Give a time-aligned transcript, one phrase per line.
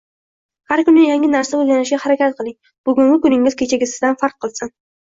[0.71, 2.59] Har kuni yangi narsa o‘rganishga harakat qiling,
[2.91, 4.79] bugungi kuningiz kechagisidan farq qilsin.